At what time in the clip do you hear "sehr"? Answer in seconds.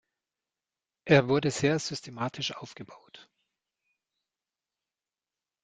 1.51-1.77